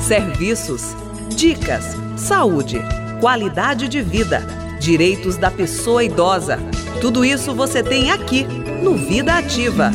Serviços, 0.00 0.94
dicas, 1.34 1.96
saúde, 2.16 2.80
qualidade 3.20 3.88
de 3.88 4.02
vida, 4.02 4.40
direitos 4.80 5.36
da 5.36 5.50
pessoa 5.50 6.04
idosa. 6.04 6.58
Tudo 7.00 7.24
isso 7.24 7.54
você 7.54 7.82
tem 7.82 8.10
aqui 8.10 8.44
no 8.82 8.94
Vida 8.94 9.34
Ativa. 9.34 9.90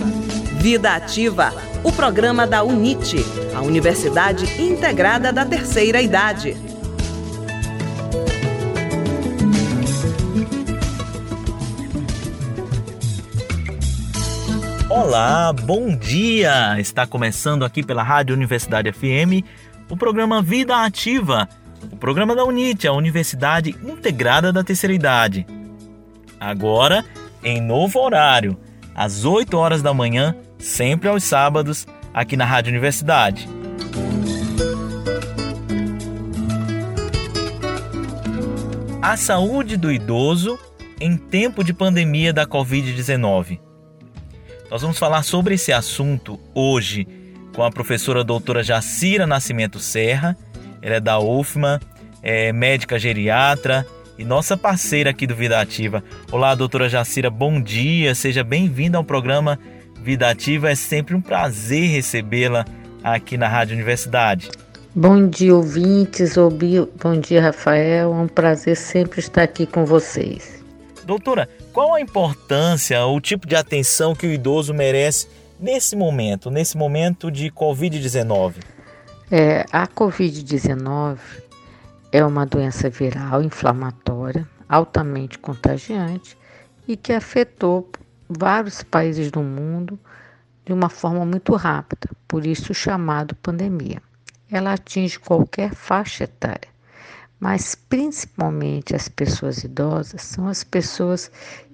Vida 0.59 0.95
Ativa, 0.95 1.53
o 1.83 1.91
programa 1.91 2.45
da 2.45 2.63
UNIT, 2.63 3.23
a 3.55 3.61
Universidade 3.61 4.61
Integrada 4.61 5.31
da 5.31 5.45
Terceira 5.45 6.01
Idade. 6.01 6.57
Olá, 14.89 15.53
bom 15.53 15.95
dia! 15.95 16.79
Está 16.79 17.05
começando 17.05 17.63
aqui 17.63 17.83
pela 17.83 18.01
Rádio 18.01 18.35
Universidade 18.35 18.91
FM 18.91 19.45
o 19.87 19.95
programa 19.95 20.41
Vida 20.41 20.83
Ativa, 20.83 21.47
o 21.91 21.95
programa 21.95 22.35
da 22.35 22.43
UNIT, 22.43 22.87
a 22.87 22.93
Universidade 22.93 23.75
Integrada 23.83 24.51
da 24.51 24.63
Terceira 24.63 24.91
Idade. 24.91 25.45
Agora, 26.39 27.05
em 27.43 27.61
novo 27.61 27.99
horário, 27.99 28.57
às 28.95 29.25
8 29.25 29.55
horas 29.55 29.83
da 29.83 29.93
manhã, 29.93 30.35
sempre 30.57 31.07
aos 31.07 31.23
sábados, 31.23 31.87
aqui 32.11 32.35
na 32.35 32.45
Rádio 32.45 32.71
Universidade. 32.71 33.47
A 39.03 39.15
saúde 39.15 39.77
do 39.77 39.91
idoso 39.91 40.57
em 40.99 41.15
tempo 41.15 41.63
de 41.63 41.73
pandemia 41.73 42.33
da 42.33 42.47
Covid-19. 42.47 43.68
Nós 44.69 44.83
vamos 44.83 44.99
falar 44.99 45.23
sobre 45.23 45.55
esse 45.55 45.73
assunto 45.73 46.39
hoje 46.53 47.07
com 47.55 47.63
a 47.63 47.71
professora 47.71 48.23
doutora 48.23 48.61
Jacira 48.61 49.25
Nascimento 49.25 49.79
Serra. 49.79 50.37
Ela 50.79 50.95
é 50.95 50.99
da 50.99 51.19
UFMA, 51.19 51.79
é 52.21 52.53
médica 52.53 52.99
geriatra 52.99 53.83
e 54.15 54.23
nossa 54.23 54.55
parceira 54.55 55.09
aqui 55.09 55.25
do 55.25 55.35
Vida 55.35 55.59
Ativa. 55.59 56.03
Olá, 56.31 56.53
doutora 56.53 56.87
Jacira, 56.87 57.31
bom 57.31 57.59
dia, 57.59 58.13
seja 58.13 58.43
bem-vinda 58.43 58.99
ao 58.99 59.03
programa 59.03 59.57
Vida 60.03 60.29
Ativa. 60.29 60.69
É 60.69 60.75
sempre 60.75 61.15
um 61.15 61.21
prazer 61.21 61.89
recebê-la 61.89 62.63
aqui 63.03 63.37
na 63.37 63.47
Rádio 63.47 63.73
Universidade. 63.73 64.51
Bom 64.93 65.27
dia, 65.27 65.55
ouvintes. 65.55 66.35
Bom 66.35 67.19
dia, 67.19 67.41
Rafael. 67.41 68.13
É 68.13 68.15
um 68.15 68.27
prazer 68.27 68.77
sempre 68.77 69.19
estar 69.19 69.41
aqui 69.41 69.65
com 69.65 69.83
vocês. 69.83 70.58
Doutora, 71.09 71.49
qual 71.73 71.95
a 71.95 71.99
importância, 71.99 73.03
o 73.03 73.19
tipo 73.19 73.47
de 73.47 73.55
atenção 73.55 74.13
que 74.13 74.27
o 74.27 74.31
idoso 74.31 74.75
merece 74.75 75.27
nesse 75.59 75.95
momento, 75.95 76.51
nesse 76.51 76.77
momento 76.77 77.31
de 77.31 77.49
Covid-19? 77.49 78.57
É, 79.31 79.65
a 79.71 79.87
Covid-19 79.87 81.17
é 82.11 82.23
uma 82.23 82.45
doença 82.45 82.91
viral 82.91 83.41
inflamatória, 83.41 84.47
altamente 84.69 85.39
contagiante 85.39 86.37
e 86.87 86.95
que 86.95 87.11
afetou 87.11 87.89
vários 88.29 88.83
países 88.83 89.31
do 89.31 89.41
mundo 89.41 89.99
de 90.63 90.71
uma 90.71 90.89
forma 90.89 91.25
muito 91.25 91.55
rápida, 91.55 92.07
por 92.27 92.45
isso 92.45 92.71
chamado 92.71 93.33
pandemia. 93.33 93.99
Ela 94.51 94.73
atinge 94.73 95.17
qualquer 95.17 95.73
faixa 95.73 96.25
etária, 96.25 96.69
mas 97.39 97.73
principalmente 97.75 98.95
as 98.95 99.07
pessoas 99.07 99.63
idosas 99.63 100.21
são 100.21 100.47
as 100.47 100.63
pessoas 100.63 101.31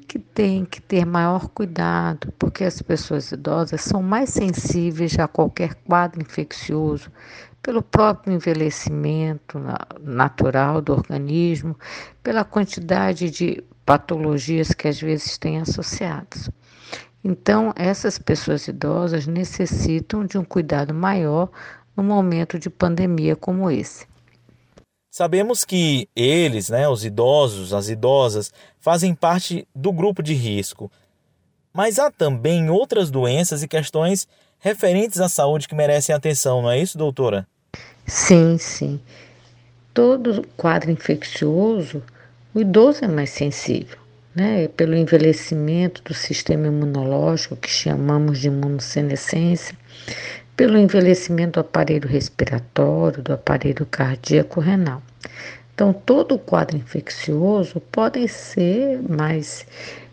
que 0.08 0.20
têm 0.20 0.64
que 0.64 0.80
ter 0.80 1.06
maior 1.06 1.50
cuidado, 1.50 2.32
porque 2.38 2.64
as 2.64 2.82
pessoas 2.82 3.32
idosas 3.32 3.82
são 3.82 4.04
mais 4.04 4.30
sensíveis 4.30 5.18
a 5.18 5.28
qualquer 5.28 5.74
quadro 5.76 6.22
infeccioso, 6.22 7.12
pelo 7.62 7.82
próprio 7.82 8.34
envelhecimento 8.34 9.60
natural 10.00 10.82
do 10.82 10.94
organismo, 10.94 11.76
pela 12.22 12.46
quantidade 12.46 13.32
de 13.32 13.64
patologias 13.84 14.72
que 14.72 14.88
às 14.88 15.02
vezes 15.02 15.38
têm 15.40 15.60
associadas. 15.60 16.50
Então, 17.24 17.74
essas 17.76 18.20
pessoas 18.20 18.68
idosas 18.68 19.26
necessitam 19.26 20.24
de 20.24 20.38
um 20.38 20.44
cuidado 20.44 20.94
maior 20.94 21.50
no 21.98 22.04
momento 22.04 22.60
de 22.60 22.70
pandemia 22.70 23.36
como 23.36 23.72
esse. 23.72 24.06
Sabemos 25.18 25.64
que 25.64 26.10
eles, 26.14 26.68
né, 26.68 26.90
os 26.90 27.06
idosos, 27.06 27.74
as 27.74 27.88
idosas, 27.88 28.52
fazem 28.82 29.16
parte 29.16 29.66
do 29.74 29.94
grupo 29.94 30.22
de 30.22 30.34
risco. 30.34 30.92
Mas 31.74 32.00
há 32.00 32.12
também 32.12 32.70
outras 32.70 33.10
doenças 33.10 33.64
e 33.64 33.68
questões 33.70 34.28
referentes 34.60 35.22
à 35.22 35.30
saúde 35.30 35.70
que 35.70 35.74
merecem 35.74 36.14
atenção, 36.14 36.62
não 36.62 36.70
é 36.70 36.82
isso, 36.82 36.98
doutora? 36.98 37.48
Sim, 38.06 38.58
sim. 38.58 39.00
Todo 39.94 40.46
quadro 40.58 40.92
infeccioso, 40.92 42.04
o 42.54 42.60
idoso 42.60 43.06
é 43.06 43.08
mais 43.08 43.30
sensível, 43.30 43.98
né? 44.36 44.68
Pelo 44.68 44.98
envelhecimento 44.98 46.04
do 46.04 46.14
sistema 46.14 46.68
imunológico, 46.68 47.56
que 47.56 47.70
chamamos 47.70 48.38
de 48.40 48.48
imunossenescência, 48.48 49.78
pelo 50.56 50.78
envelhecimento 50.78 51.54
do 51.54 51.60
aparelho 51.62 52.08
respiratório, 52.08 53.22
do 53.22 53.34
aparelho 53.34 53.86
cardíaco 53.86 54.60
renal. 54.60 55.02
Então, 55.74 55.92
todo 55.92 56.36
o 56.36 56.40
quadro 56.40 56.78
infeccioso 56.78 57.82
pode 57.92 58.26
ser 58.30 59.02
mais 59.02 59.66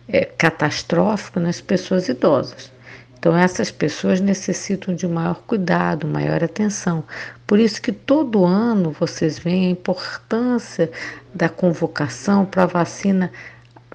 é, 0.09 0.25
catastrófico 0.25 1.39
nas 1.39 1.61
pessoas 1.61 2.09
idosas. 2.09 2.71
Então, 3.17 3.37
essas 3.37 3.71
pessoas 3.71 4.19
necessitam 4.19 4.93
de 4.93 5.07
maior 5.07 5.41
cuidado, 5.47 6.05
maior 6.05 6.43
atenção. 6.43 7.05
Por 7.47 7.57
isso 7.57 7.81
que 7.81 7.93
todo 7.93 8.43
ano 8.43 8.91
vocês 8.91 9.39
veem 9.39 9.67
a 9.67 9.71
importância 9.71 10.91
da 11.33 11.47
convocação 11.47 12.43
para 12.45 12.63
a 12.63 12.65
vacina 12.65 13.31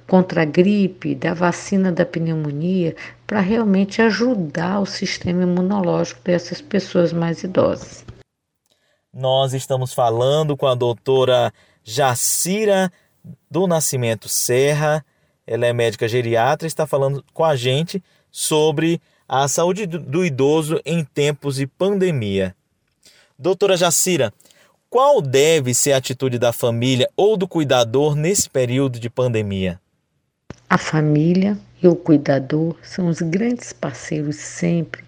contra 0.09 0.43
a 0.43 0.45
gripe, 0.47 1.15
da 1.15 1.35
vacina 1.35 1.93
da 1.93 2.05
pneumonia, 2.05 2.97
para 3.27 3.41
realmente 3.41 4.01
ajudar 4.01 4.81
o 4.81 4.87
sistema 4.87 5.43
imunológico 5.43 6.23
dessas 6.25 6.63
pessoas 6.63 7.13
mais 7.13 7.45
idosas. 7.45 8.05
Nós 9.13 9.53
estamos 9.53 9.93
falando 9.93 10.57
com 10.57 10.67
a 10.67 10.75
doutora 10.75 11.53
Jacira 11.85 12.91
do 13.51 13.67
Nascimento 13.67 14.29
Serra. 14.31 15.05
Ela 15.47 15.67
é 15.67 15.73
médica 15.75 16.09
geriatra 16.09 16.67
e 16.67 16.69
está 16.69 16.87
falando 16.87 17.23
com 17.35 17.45
a 17.45 17.55
gente 17.55 18.03
sobre 18.31 19.01
a 19.29 19.47
saúde 19.47 19.87
do 19.87 20.25
idoso 20.25 20.81
em 20.87 21.05
tempos 21.05 21.57
de 21.57 21.67
pandemia. 21.67 22.57
Doutora 23.39 23.77
Jacira, 23.77 24.33
qual 24.89 25.21
deve 25.21 25.75
ser 25.75 25.93
a 25.93 25.99
atitude 25.99 26.39
da 26.39 26.51
família 26.51 27.11
ou 27.15 27.37
do 27.37 27.47
cuidador 27.47 28.17
nesse 28.17 28.49
período 28.49 28.99
de 28.99 29.11
pandemia? 29.11 29.79
A 30.71 30.77
família 30.77 31.57
e 31.83 31.89
o 31.89 31.97
cuidador 31.97 32.77
são 32.83 33.09
os 33.09 33.23
grandes 33.23 33.73
parceiros 33.73 34.37
sempre 34.37 35.03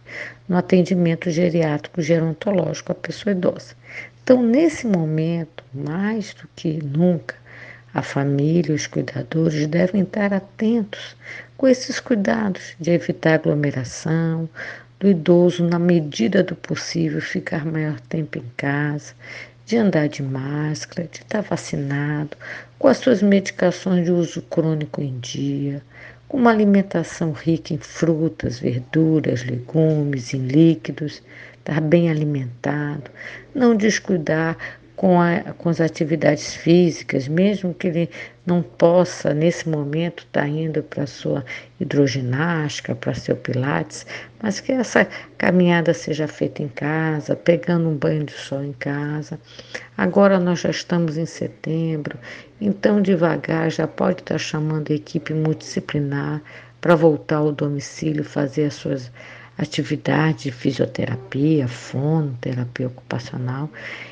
no 0.48 0.56
atendimento 0.56 1.30
geriátrico 1.30 2.00
gerontológico 2.00 2.92
à 2.92 2.94
pessoa 2.94 3.32
idosa. 3.32 3.74
Então, 4.22 4.42
nesse 4.42 4.86
momento, 4.86 5.62
mais 5.74 6.32
do 6.32 6.48
que 6.56 6.82
nunca, 6.82 7.34
a 7.92 8.00
família 8.00 8.72
e 8.72 8.74
os 8.74 8.86
cuidadores 8.86 9.66
devem 9.66 10.00
estar 10.00 10.32
atentos 10.32 11.14
com 11.58 11.68
esses 11.68 12.00
cuidados 12.00 12.74
de 12.80 12.92
evitar 12.92 13.34
aglomeração, 13.34 14.48
do 14.98 15.08
idoso, 15.08 15.62
na 15.62 15.78
medida 15.78 16.42
do 16.42 16.56
possível, 16.56 17.20
ficar 17.20 17.66
maior 17.66 18.00
tempo 18.00 18.38
em 18.38 18.44
casa, 18.56 19.12
de 19.70 19.76
andar 19.76 20.08
de 20.08 20.20
máscara, 20.20 21.06
de 21.06 21.18
estar 21.18 21.42
vacinado, 21.42 22.36
com 22.76 22.88
as 22.88 22.96
suas 22.96 23.22
medicações 23.22 24.04
de 24.04 24.10
uso 24.10 24.42
crônico 24.42 25.00
em 25.00 25.16
dia, 25.20 25.80
com 26.26 26.38
uma 26.38 26.50
alimentação 26.50 27.30
rica 27.30 27.72
em 27.72 27.78
frutas, 27.78 28.58
verduras, 28.58 29.44
legumes, 29.44 30.34
em 30.34 30.44
líquidos, 30.44 31.22
estar 31.56 31.80
bem 31.80 32.10
alimentado, 32.10 33.12
não 33.54 33.76
descuidar 33.76 34.58
com, 35.00 35.18
a, 35.18 35.40
com 35.56 35.70
as 35.70 35.80
atividades 35.80 36.54
físicas, 36.54 37.26
mesmo 37.26 37.72
que 37.72 37.86
ele 37.86 38.10
não 38.44 38.60
possa, 38.60 39.32
nesse 39.32 39.66
momento, 39.66 40.24
estar 40.24 40.42
tá 40.42 40.46
indo 40.46 40.82
para 40.82 41.04
a 41.04 41.06
sua 41.06 41.42
hidroginástica, 41.80 42.94
para 42.94 43.14
seu 43.14 43.34
pilates, 43.34 44.06
mas 44.42 44.60
que 44.60 44.72
essa 44.72 45.08
caminhada 45.38 45.94
seja 45.94 46.28
feita 46.28 46.62
em 46.62 46.68
casa, 46.68 47.34
pegando 47.34 47.88
um 47.88 47.96
banho 47.96 48.24
de 48.24 48.34
sol 48.34 48.62
em 48.62 48.74
casa. 48.74 49.40
Agora 49.96 50.38
nós 50.38 50.60
já 50.60 50.68
estamos 50.68 51.16
em 51.16 51.24
setembro, 51.24 52.18
então 52.60 53.00
devagar 53.00 53.70
já 53.70 53.86
pode 53.86 54.20
estar 54.20 54.34
tá 54.34 54.38
chamando 54.38 54.92
a 54.92 54.96
equipe 54.96 55.32
multidisciplinar 55.32 56.42
para 56.78 56.94
voltar 56.94 57.36
ao 57.36 57.52
domicílio, 57.52 58.22
fazer 58.22 58.66
as 58.66 58.74
suas 58.74 59.10
atividades 59.56 60.44
de 60.44 60.52
fisioterapia, 60.52 61.68
fonoterapia 61.68 62.86
ocupacional 62.86 63.68
e 63.68 64.09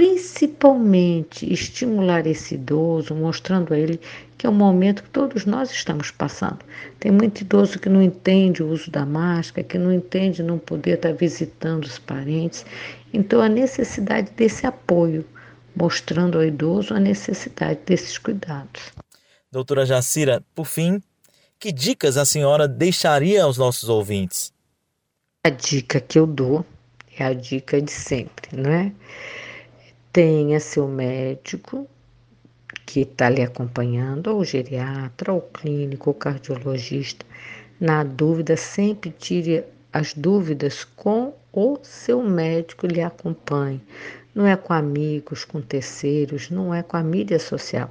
principalmente 0.00 1.52
estimular 1.52 2.26
esse 2.26 2.54
idoso, 2.54 3.14
mostrando 3.14 3.74
a 3.74 3.78
ele 3.78 4.00
que 4.38 4.46
é 4.46 4.48
o 4.48 4.52
momento 4.52 5.02
que 5.02 5.10
todos 5.10 5.44
nós 5.44 5.70
estamos 5.70 6.10
passando. 6.10 6.60
Tem 6.98 7.12
muito 7.12 7.42
idoso 7.42 7.78
que 7.78 7.90
não 7.90 8.00
entende 8.00 8.62
o 8.62 8.70
uso 8.70 8.90
da 8.90 9.04
máscara, 9.04 9.62
que 9.62 9.76
não 9.76 9.92
entende 9.92 10.42
não 10.42 10.58
poder 10.58 10.92
estar 10.92 11.12
visitando 11.12 11.84
os 11.84 11.98
parentes. 11.98 12.64
Então, 13.12 13.42
a 13.42 13.48
necessidade 13.50 14.30
desse 14.30 14.66
apoio, 14.66 15.22
mostrando 15.76 16.38
ao 16.38 16.44
idoso 16.44 16.94
a 16.94 16.98
necessidade 16.98 17.80
desses 17.84 18.16
cuidados. 18.16 18.80
Doutora 19.52 19.84
Jacira, 19.84 20.42
por 20.54 20.64
fim, 20.64 21.02
que 21.58 21.70
dicas 21.70 22.16
a 22.16 22.24
senhora 22.24 22.66
deixaria 22.66 23.44
aos 23.44 23.58
nossos 23.58 23.90
ouvintes? 23.90 24.50
A 25.44 25.50
dica 25.50 26.00
que 26.00 26.18
eu 26.18 26.26
dou 26.26 26.64
é 27.18 27.22
a 27.22 27.34
dica 27.34 27.82
de 27.82 27.92
sempre, 27.92 28.56
não 28.56 28.70
é? 28.70 28.92
Tenha 30.12 30.58
seu 30.58 30.88
médico 30.88 31.86
que 32.84 33.02
está 33.02 33.30
lhe 33.30 33.42
acompanhando, 33.42 34.28
ou 34.28 34.44
geriatra, 34.44 35.32
ou 35.32 35.40
clínico, 35.40 36.10
ou 36.10 36.14
cardiologista. 36.14 37.24
Na 37.78 38.02
dúvida, 38.02 38.56
sempre 38.56 39.10
tire 39.10 39.64
as 39.92 40.12
dúvidas 40.12 40.84
com 40.84 41.32
o 41.52 41.78
seu 41.82 42.22
médico 42.22 42.86
lhe 42.86 43.00
acompanhe. 43.00 43.80
Não 44.34 44.46
é 44.46 44.56
com 44.56 44.72
amigos, 44.72 45.44
com 45.44 45.60
terceiros, 45.60 46.50
não 46.50 46.74
é 46.74 46.82
com 46.82 46.96
a 46.96 47.02
mídia 47.02 47.38
social 47.38 47.90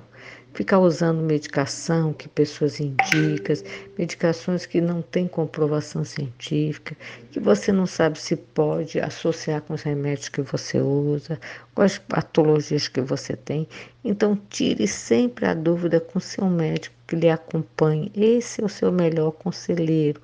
ficar 0.60 0.80
usando 0.80 1.22
medicação 1.22 2.12
que 2.12 2.28
pessoas 2.28 2.82
indicam, 2.82 3.56
medicações 3.98 4.66
que 4.66 4.82
não 4.82 5.02
têm 5.02 5.26
comprovação 5.26 6.04
científica, 6.04 6.98
que 7.32 7.40
você 7.40 7.72
não 7.72 7.86
sabe 7.86 8.20
se 8.20 8.36
pode 8.36 9.00
associar 9.00 9.62
com 9.62 9.74
os 9.74 9.84
remédios 9.84 10.28
que 10.28 10.42
você 10.42 10.82
usa, 10.82 11.40
com 11.74 11.82
as 11.82 11.98
patologias 11.98 12.90
que 12.90 13.00
você 13.00 13.38
tem. 13.38 13.70
Então, 14.04 14.38
tire 14.50 14.86
sempre 14.86 15.46
a 15.46 15.54
dúvida 15.54 16.02
com 16.02 16.20
seu 16.20 16.44
médico 16.50 16.94
que 17.08 17.16
lhe 17.16 17.30
acompanhe. 17.30 18.12
Esse 18.14 18.62
é 18.62 18.66
o 18.66 18.68
seu 18.68 18.92
melhor 18.92 19.32
conselheiro. 19.32 20.20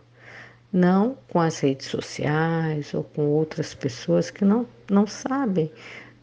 Não 0.70 1.18
com 1.30 1.40
as 1.40 1.60
redes 1.60 1.88
sociais 1.88 2.94
ou 2.94 3.06
com 3.06 3.22
outras 3.22 3.74
pessoas 3.74 4.30
que 4.30 4.44
não, 4.44 4.68
não 4.92 5.08
sabem 5.08 5.72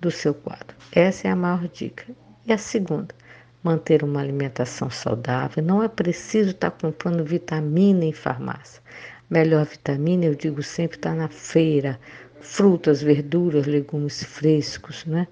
do 0.03 0.11
seu 0.11 0.35
quadro. 0.35 0.77
Essa 0.95 1.29
é 1.29 1.31
a 1.31 1.37
maior 1.37 1.67
dica. 1.69 2.05
E 2.45 2.53
a 2.53 2.59
segunda, 2.59 3.15
manter 3.63 4.03
uma 4.03 4.21
alimentação 4.21 4.91
saudável. 4.91 5.63
Não 5.63 5.83
é 5.83 5.89
preciso 5.89 6.51
estar 6.51 6.71
comprando 6.71 7.25
vitamina 7.25 8.05
em 8.05 8.13
farmácia. 8.13 8.83
Melhor 9.31 9.65
vitamina, 9.65 10.25
eu 10.25 10.35
digo 10.35 10.63
sempre, 10.63 10.97
está 10.97 11.15
na 11.15 11.29
feira. 11.29 11.99
Frutas, 12.41 13.01
verduras, 13.01 13.67
legumes 13.67 14.23
frescos, 14.25 15.05
né? 15.07 15.29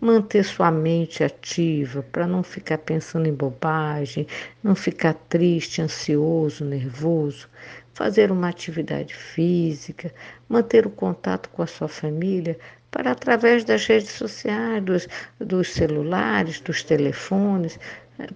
Manter 0.00 0.44
sua 0.44 0.70
mente 0.70 1.24
ativa 1.24 2.02
para 2.02 2.26
não 2.26 2.42
ficar 2.42 2.78
pensando 2.78 3.26
em 3.26 3.32
bobagem, 3.32 4.26
não 4.62 4.74
ficar 4.74 5.14
triste, 5.14 5.80
ansioso, 5.80 6.64
nervoso. 6.64 7.48
Fazer 7.94 8.30
uma 8.32 8.48
atividade 8.48 9.14
física, 9.14 10.12
manter 10.48 10.86
o 10.86 10.90
contato 10.90 11.48
com 11.50 11.62
a 11.62 11.66
sua 11.66 11.88
família 11.88 12.58
para 12.90 13.12
através 13.12 13.64
das 13.64 13.86
redes 13.86 14.10
sociais, 14.10 14.84
dos, 14.84 15.08
dos 15.38 15.68
celulares, 15.72 16.60
dos 16.60 16.82
telefones, 16.82 17.78
eh, 18.18 18.28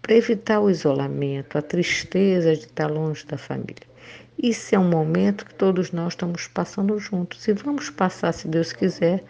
para 0.00 0.14
evitar 0.14 0.60
o 0.60 0.70
isolamento, 0.70 1.58
a 1.58 1.62
tristeza 1.62 2.54
de 2.54 2.64
estar 2.64 2.88
longe 2.88 3.26
da 3.26 3.36
família. 3.36 3.94
Isso 4.40 4.74
é 4.74 4.78
um 4.78 4.88
momento 4.88 5.46
que 5.46 5.54
todos 5.54 5.92
nós 5.92 6.12
estamos 6.12 6.46
passando 6.48 6.98
juntos 6.98 7.46
e 7.46 7.52
vamos 7.52 7.90
passar, 7.90 8.32
se 8.32 8.48
Deus 8.48 8.72
quiser, 8.72 9.22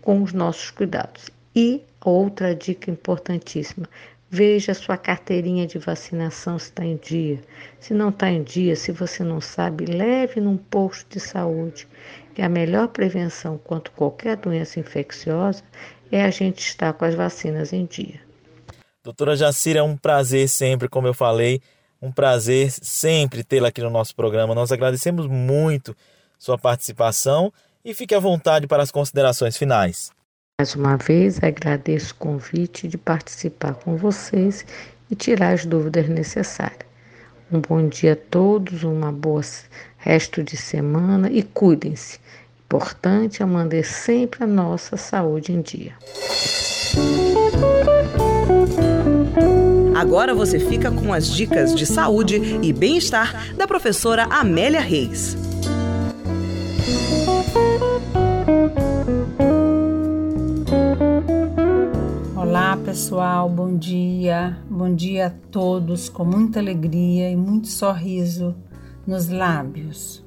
com 0.00 0.22
os 0.22 0.32
nossos 0.32 0.70
cuidados. 0.70 1.30
E 1.54 1.82
outra 2.00 2.54
dica 2.54 2.90
importantíssima: 2.90 3.88
veja 4.34 4.72
sua 4.72 4.96
carteirinha 4.96 5.66
de 5.66 5.78
vacinação 5.78 6.58
se 6.58 6.70
está 6.70 6.82
em 6.82 6.96
dia. 6.96 7.38
Se 7.78 7.92
não 7.92 8.08
está 8.08 8.30
em 8.30 8.42
dia, 8.42 8.74
se 8.74 8.90
você 8.90 9.22
não 9.22 9.42
sabe, 9.42 9.84
leve 9.84 10.40
num 10.40 10.56
posto 10.56 11.06
de 11.10 11.20
saúde 11.20 11.86
que 12.34 12.40
a 12.40 12.48
melhor 12.48 12.88
prevenção 12.88 13.58
contra 13.58 13.92
qualquer 13.92 14.38
doença 14.38 14.80
infecciosa 14.80 15.62
é 16.10 16.24
a 16.24 16.30
gente 16.30 16.60
estar 16.60 16.94
com 16.94 17.04
as 17.04 17.14
vacinas 17.14 17.74
em 17.74 17.84
dia. 17.84 18.22
Doutora 19.04 19.36
Jacira, 19.36 19.80
é 19.80 19.82
um 19.82 19.98
prazer 19.98 20.48
sempre, 20.48 20.88
como 20.88 21.06
eu 21.06 21.12
falei, 21.12 21.60
um 22.00 22.10
prazer 22.10 22.70
sempre 22.70 23.44
tê-la 23.44 23.68
aqui 23.68 23.82
no 23.82 23.90
nosso 23.90 24.16
programa. 24.16 24.54
Nós 24.54 24.72
agradecemos 24.72 25.26
muito 25.26 25.94
sua 26.38 26.56
participação 26.56 27.52
e 27.84 27.92
fique 27.92 28.14
à 28.14 28.18
vontade 28.18 28.66
para 28.66 28.82
as 28.82 28.90
considerações 28.90 29.58
finais. 29.58 30.10
Mais 30.62 30.76
uma 30.76 30.96
vez, 30.96 31.42
agradeço 31.42 32.12
o 32.12 32.18
convite 32.18 32.86
de 32.86 32.96
participar 32.96 33.74
com 33.74 33.96
vocês 33.96 34.64
e 35.10 35.16
tirar 35.16 35.54
as 35.54 35.66
dúvidas 35.66 36.08
necessárias. 36.08 36.86
Um 37.50 37.58
bom 37.58 37.88
dia 37.88 38.12
a 38.12 38.16
todos, 38.16 38.84
uma 38.84 39.10
boa 39.10 39.40
resto 39.98 40.40
de 40.40 40.56
semana 40.56 41.28
e 41.28 41.42
cuidem-se. 41.42 42.20
Importante 42.64 43.42
é 43.42 43.44
manter 43.44 43.84
sempre 43.84 44.44
a 44.44 44.46
nossa 44.46 44.96
saúde 44.96 45.52
em 45.52 45.60
dia. 45.62 45.94
Agora 49.96 50.32
você 50.32 50.60
fica 50.60 50.92
com 50.92 51.12
as 51.12 51.26
dicas 51.26 51.74
de 51.74 51.84
saúde 51.84 52.40
e 52.62 52.72
bem-estar 52.72 53.52
da 53.56 53.66
professora 53.66 54.28
Amélia 54.30 54.80
Reis. 54.80 55.41
Pessoal, 62.92 63.48
bom 63.48 63.74
dia, 63.74 64.58
bom 64.68 64.94
dia 64.94 65.28
a 65.28 65.30
todos 65.30 66.10
com 66.10 66.26
muita 66.26 66.60
alegria 66.60 67.30
e 67.30 67.34
muito 67.34 67.68
sorriso 67.68 68.54
nos 69.06 69.30
lábios. 69.30 70.22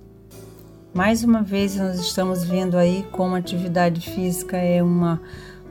Mais 0.91 1.23
uma 1.23 1.43
vez, 1.43 1.75
nós 1.75 1.99
estamos 1.99 2.43
vendo 2.43 2.75
aí 2.75 3.05
como 3.11 3.35
a 3.35 3.37
atividade 3.37 4.01
física 4.01 4.57
é 4.57 4.81
uma 4.81 5.21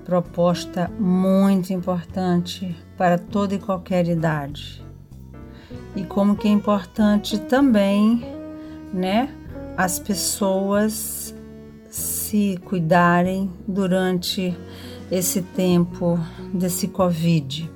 proposta 0.05 0.88
muito 0.96 1.73
importante 1.73 2.76
para 2.96 3.19
toda 3.19 3.56
e 3.56 3.58
qualquer 3.58 4.06
idade. 4.06 4.81
E 5.96 6.05
como 6.05 6.37
que 6.37 6.46
é 6.46 6.52
importante 6.52 7.41
também, 7.41 8.25
né, 8.93 9.35
as 9.76 9.99
pessoas 9.99 11.35
se 11.91 12.56
cuidarem 12.64 13.50
durante 13.67 14.56
esse 15.11 15.43
tempo 15.43 16.19
desse 16.53 16.89
Covid. 16.89 17.71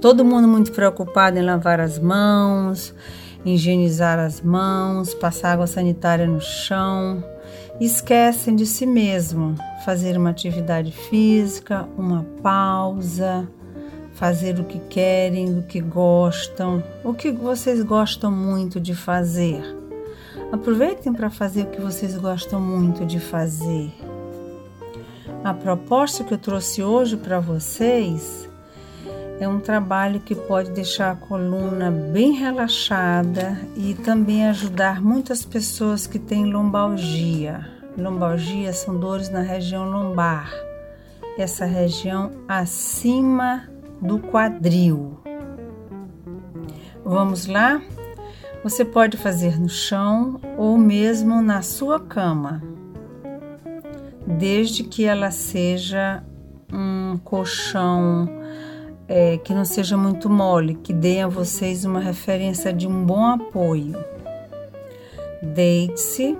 Todo 0.00 0.24
mundo 0.24 0.48
muito 0.48 0.72
preocupado 0.72 1.38
em 1.38 1.42
lavar 1.42 1.78
as 1.78 1.98
mãos, 1.98 2.94
higienizar 3.44 4.18
as 4.18 4.40
mãos, 4.40 5.14
passar 5.14 5.52
água 5.52 5.66
sanitária 5.66 6.26
no 6.26 6.40
chão. 6.40 7.22
Esquecem 7.80 8.54
de 8.54 8.66
si 8.66 8.86
mesmo, 8.86 9.54
fazer 9.84 10.16
uma 10.16 10.30
atividade 10.30 10.92
física, 10.92 11.88
uma 11.96 12.24
pausa, 12.42 13.48
fazer 14.14 14.58
o 14.60 14.64
que 14.64 14.78
querem, 14.78 15.58
o 15.58 15.62
que 15.62 15.80
gostam, 15.80 16.82
o 17.04 17.14
que 17.14 17.30
vocês 17.30 17.82
gostam 17.82 18.30
muito 18.30 18.80
de 18.80 18.94
fazer. 18.94 19.62
Aproveitem 20.52 21.12
para 21.12 21.30
fazer 21.30 21.62
o 21.62 21.70
que 21.70 21.80
vocês 21.80 22.16
gostam 22.16 22.60
muito 22.60 23.06
de 23.06 23.18
fazer. 23.18 23.92
A 25.44 25.52
proposta 25.52 26.22
que 26.22 26.32
eu 26.34 26.38
trouxe 26.38 26.84
hoje 26.84 27.16
para 27.16 27.40
vocês 27.40 28.48
é 29.40 29.48
um 29.48 29.58
trabalho 29.58 30.20
que 30.20 30.36
pode 30.36 30.70
deixar 30.70 31.10
a 31.10 31.16
coluna 31.16 31.90
bem 31.90 32.30
relaxada 32.30 33.60
e 33.76 33.92
também 33.92 34.46
ajudar 34.46 35.02
muitas 35.02 35.44
pessoas 35.44 36.06
que 36.06 36.16
têm 36.16 36.44
lombalgia. 36.44 37.68
Lombalgia 37.98 38.72
são 38.72 38.96
dores 38.96 39.30
na 39.30 39.40
região 39.40 39.90
lombar, 39.90 40.48
essa 41.36 41.64
região 41.64 42.30
acima 42.46 43.68
do 44.00 44.20
quadril. 44.20 45.18
Vamos 47.04 47.46
lá? 47.46 47.82
Você 48.62 48.84
pode 48.84 49.16
fazer 49.16 49.60
no 49.60 49.68
chão 49.68 50.40
ou 50.56 50.78
mesmo 50.78 51.42
na 51.42 51.62
sua 51.62 51.98
cama, 51.98 52.62
desde 54.26 54.84
que 54.84 55.04
ela 55.04 55.30
seja 55.30 56.22
um 56.72 57.18
colchão 57.22 58.28
é, 59.08 59.36
que 59.38 59.52
não 59.52 59.64
seja 59.64 59.96
muito 59.96 60.30
mole, 60.30 60.74
que 60.74 60.92
dê 60.92 61.20
a 61.20 61.28
vocês 61.28 61.84
uma 61.84 62.00
referência 62.00 62.72
de 62.72 62.86
um 62.86 63.04
bom 63.04 63.26
apoio. 63.26 63.96
Deite-se. 65.42 66.36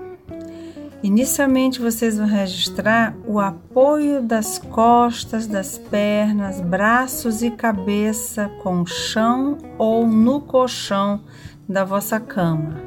Inicialmente 1.03 1.81
vocês 1.81 2.17
vão 2.17 2.25
registrar 2.25 3.13
o 3.27 3.37
apoio 3.37 4.21
das 4.21 4.57
costas, 4.57 5.45
das 5.45 5.77
pernas, 5.77 6.61
braços 6.61 7.43
e 7.43 7.51
cabeça 7.51 8.49
com 8.63 8.81
o 8.81 8.85
chão 8.87 9.57
ou 9.77 10.07
no 10.07 10.39
colchão 10.39 11.21
da 11.67 11.83
vossa 11.83 12.21
cama. 12.21 12.81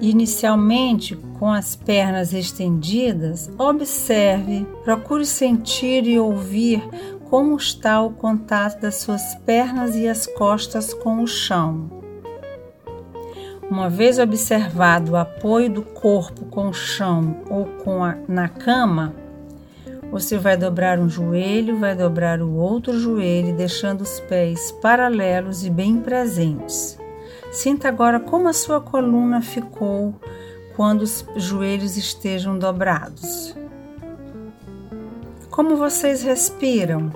Inicialmente, 0.00 1.16
com 1.42 1.50
as 1.50 1.74
pernas 1.74 2.32
estendidas, 2.32 3.50
observe, 3.58 4.64
procure 4.84 5.26
sentir 5.26 6.06
e 6.06 6.16
ouvir 6.16 6.80
como 7.28 7.56
está 7.56 8.00
o 8.00 8.12
contato 8.12 8.80
das 8.80 9.00
suas 9.00 9.34
pernas 9.44 9.96
e 9.96 10.06
as 10.06 10.24
costas 10.24 10.94
com 10.94 11.20
o 11.20 11.26
chão. 11.26 11.90
Uma 13.68 13.90
vez 13.90 14.20
observado 14.20 15.10
o 15.10 15.16
apoio 15.16 15.68
do 15.68 15.82
corpo 15.82 16.44
com 16.44 16.68
o 16.68 16.72
chão 16.72 17.38
ou 17.50 17.64
com 17.82 18.04
a, 18.04 18.14
na 18.28 18.48
cama, 18.48 19.12
você 20.12 20.38
vai 20.38 20.56
dobrar 20.56 21.00
um 21.00 21.08
joelho, 21.08 21.76
vai 21.76 21.96
dobrar 21.96 22.40
o 22.40 22.54
outro 22.54 22.96
joelho, 22.96 23.52
deixando 23.56 24.02
os 24.02 24.20
pés 24.20 24.70
paralelos 24.80 25.64
e 25.64 25.70
bem 25.70 25.96
presentes. 25.96 26.96
Sinta 27.50 27.88
agora 27.88 28.20
como 28.20 28.48
a 28.48 28.52
sua 28.52 28.80
coluna 28.80 29.42
ficou 29.42 30.14
quando 30.76 31.02
os 31.02 31.24
joelhos 31.36 31.96
estejam 31.96 32.58
dobrados. 32.58 33.54
Como 35.50 35.76
vocês 35.76 36.22
respiram? 36.22 37.10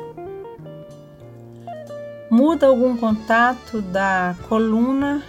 Muda 2.31 2.67
algum 2.67 2.97
contato 2.97 3.81
da 3.81 4.35
coluna 4.49 5.23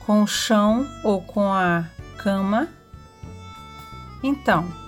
com 0.00 0.22
o 0.22 0.26
chão 0.26 0.86
ou 1.04 1.22
com 1.22 1.52
a 1.52 1.84
cama? 2.18 2.68
Então, 4.22 4.82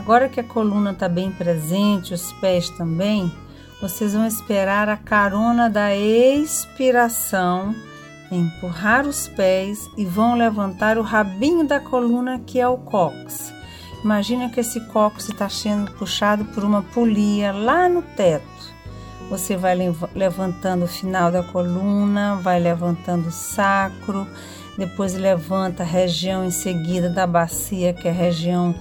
Agora 0.00 0.30
que 0.30 0.40
a 0.40 0.44
coluna 0.44 0.92
está 0.92 1.08
bem 1.08 1.30
presente, 1.30 2.14
os 2.14 2.32
pés 2.34 2.70
também, 2.70 3.30
vocês 3.82 4.14
vão 4.14 4.26
esperar 4.26 4.88
a 4.88 4.96
carona 4.96 5.68
da 5.68 5.94
expiração, 5.94 7.74
empurrar 8.30 9.06
os 9.06 9.28
pés 9.28 9.88
e 9.96 10.04
vão 10.04 10.34
levantar 10.34 10.98
o 10.98 11.02
rabinho 11.02 11.66
da 11.66 11.80
coluna 11.80 12.40
que 12.46 12.60
é 12.60 12.68
o 12.68 12.78
cóccix. 12.78 13.52
Imagina 14.02 14.48
que 14.48 14.60
esse 14.60 14.80
cóccix 14.88 15.28
está 15.28 15.48
sendo 15.48 15.90
puxado 15.92 16.44
por 16.46 16.64
uma 16.64 16.82
polia 16.82 17.52
lá 17.52 17.88
no 17.88 18.02
teto. 18.02 18.44
Você 19.28 19.56
vai 19.56 19.76
levantando 20.14 20.84
o 20.84 20.88
final 20.88 21.30
da 21.30 21.42
coluna, 21.42 22.36
vai 22.36 22.58
levantando 22.58 23.28
o 23.28 23.32
sacro, 23.32 24.26
depois 24.76 25.14
levanta 25.14 25.82
a 25.82 25.86
região 25.86 26.44
em 26.44 26.50
seguida 26.50 27.08
da 27.08 27.26
bacia, 27.26 27.92
que 27.92 28.08
é 28.08 28.10
a 28.10 28.14
região 28.14 28.74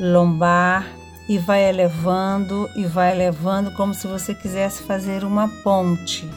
lombar 0.00 0.86
e 1.28 1.38
vai 1.38 1.64
elevando 1.68 2.68
e 2.76 2.84
vai 2.84 3.12
elevando 3.12 3.70
como 3.70 3.94
se 3.94 4.06
você 4.06 4.34
quisesse 4.34 4.82
fazer 4.82 5.24
uma 5.24 5.48
ponte. 5.62 6.28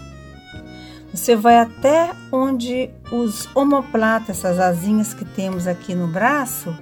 Você 1.18 1.36
vai 1.36 1.58
até 1.58 2.12
onde 2.32 2.92
os 3.12 3.50
omoplatas, 3.56 4.38
essas 4.38 4.60
asinhas 4.60 5.16
que 5.16 5.26
temos 5.26 5.66
aqui 5.66 5.96
no 5.96 6.08
braço, 6.08 6.78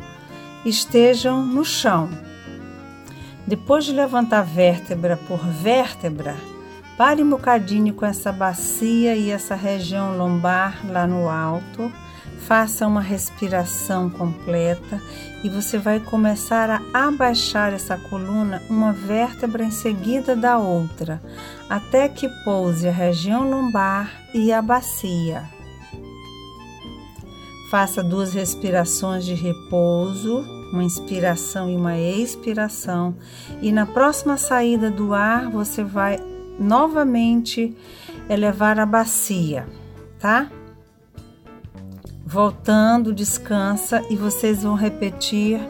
estejam 0.65 1.41
no 1.41 1.63
chão. 1.63 2.09
Depois 3.47 3.85
de 3.85 3.93
levantar 3.93 4.41
vértebra 4.41 5.15
por 5.15 5.39
vértebra, 5.39 6.35
pare 6.97 7.23
um 7.23 7.29
bocadinho 7.29 7.93
com 7.93 8.05
essa 8.05 8.29
bacia 8.33 9.15
e 9.15 9.31
essa 9.31 9.55
região 9.55 10.17
lombar 10.17 10.85
lá 10.85 11.07
no 11.07 11.29
alto 11.29 11.89
Faça 12.45 12.85
uma 12.85 13.01
respiração 13.01 14.07
completa 14.07 15.01
e 15.43 15.49
você 15.49 15.79
vai 15.79 15.99
começar 15.99 16.69
a 16.69 17.07
abaixar 17.07 17.73
essa 17.73 17.97
coluna 17.97 18.61
uma 18.69 18.93
vértebra 18.93 19.63
em 19.63 19.71
seguida 19.71 20.35
da 20.35 20.59
outra, 20.59 21.19
até 21.67 22.07
que 22.07 22.29
pouse 22.43 22.87
a 22.87 22.91
região 22.91 23.49
lombar 23.49 24.24
e 24.35 24.51
a 24.51 24.61
bacia. 24.61 25.49
Faça 27.71 28.03
duas 28.03 28.33
respirações 28.33 29.23
de 29.23 29.33
repouso, 29.33 30.43
uma 30.73 30.83
inspiração 30.83 31.69
e 31.69 31.75
uma 31.77 31.97
expiração, 31.97 33.15
e 33.61 33.71
na 33.71 33.85
próxima 33.85 34.37
saída 34.37 34.91
do 34.91 35.13
ar 35.13 35.49
você 35.49 35.85
vai 35.85 36.19
novamente 36.59 37.75
elevar 38.29 38.77
a 38.77 38.85
bacia, 38.85 39.67
tá? 40.19 40.51
Voltando, 42.25 43.13
descansa 43.13 44.03
e 44.09 44.17
vocês 44.17 44.63
vão 44.63 44.75
repetir 44.75 45.61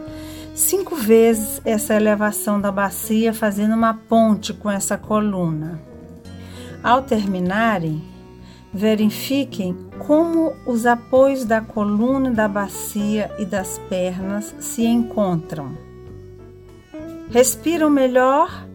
cinco 0.56 0.96
vezes 0.96 1.62
essa 1.64 1.94
elevação 1.94 2.60
da 2.60 2.72
bacia, 2.72 3.32
fazendo 3.32 3.76
uma 3.76 3.94
ponte 3.94 4.54
com 4.54 4.72
essa 4.72 4.98
coluna. 4.98 5.80
Ao 6.82 7.04
terminarem, 7.04 8.15
verifiquem 8.76 9.74
como 10.00 10.54
os 10.68 10.86
apoios 10.86 11.46
da 11.46 11.62
coluna, 11.62 12.30
da 12.30 12.46
bacia 12.46 13.34
e 13.40 13.46
das 13.46 13.80
pernas 13.90 14.54
se 14.60 14.86
encontram. 14.86 15.78
Respiram 17.32 17.90
melhor? 17.90 18.68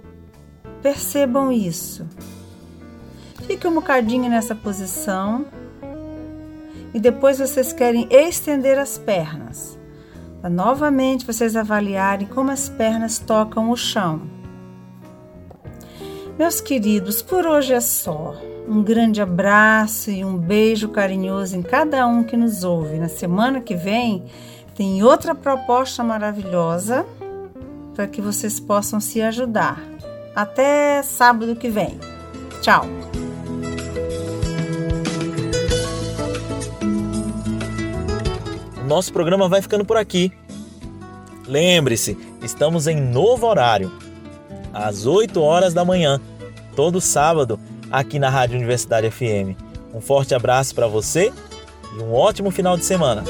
Percebam 0.82 1.52
isso. 1.52 2.08
Fique 3.46 3.68
um 3.68 3.74
bocadinho 3.74 4.30
nessa 4.30 4.54
posição 4.54 5.44
e 6.94 6.98
depois 6.98 7.38
vocês 7.38 7.70
querem 7.70 8.08
estender 8.10 8.78
as 8.78 8.96
pernas. 8.96 9.78
Para 10.40 10.48
novamente 10.48 11.26
vocês 11.26 11.54
avaliarem 11.54 12.26
como 12.26 12.50
as 12.50 12.70
pernas 12.70 13.18
tocam 13.18 13.70
o 13.70 13.76
chão. 13.76 14.39
Meus 16.40 16.58
queridos, 16.58 17.20
por 17.20 17.44
hoje 17.44 17.74
é 17.74 17.82
só. 17.82 18.34
Um 18.66 18.82
grande 18.82 19.20
abraço 19.20 20.10
e 20.10 20.24
um 20.24 20.38
beijo 20.38 20.88
carinhoso 20.88 21.54
em 21.54 21.60
cada 21.60 22.06
um 22.06 22.24
que 22.24 22.34
nos 22.34 22.64
ouve. 22.64 22.96
Na 22.96 23.10
semana 23.10 23.60
que 23.60 23.76
vem 23.76 24.24
tem 24.74 25.02
outra 25.02 25.34
proposta 25.34 26.02
maravilhosa 26.02 27.04
para 27.94 28.06
que 28.06 28.22
vocês 28.22 28.58
possam 28.58 29.00
se 29.00 29.20
ajudar. 29.20 29.82
Até 30.34 31.02
sábado 31.02 31.54
que 31.54 31.68
vem. 31.68 32.00
Tchau! 32.62 32.86
nosso 38.88 39.12
programa 39.12 39.46
vai 39.46 39.60
ficando 39.60 39.84
por 39.84 39.98
aqui. 39.98 40.32
Lembre-se, 41.46 42.16
estamos 42.42 42.86
em 42.86 42.98
novo 42.98 43.46
horário, 43.46 43.92
às 44.72 45.04
8 45.04 45.38
horas 45.40 45.74
da 45.74 45.84
manhã, 45.84 46.20
todo 46.80 46.98
sábado, 46.98 47.60
aqui 47.90 48.18
na 48.18 48.30
Rádio 48.30 48.56
Universidade 48.56 49.10
FM. 49.10 49.54
Um 49.92 50.00
forte 50.00 50.34
abraço 50.34 50.74
para 50.74 50.86
você 50.86 51.30
e 51.94 52.02
um 52.02 52.14
ótimo 52.14 52.50
final 52.50 52.74
de 52.74 52.86
semana. 52.86 53.22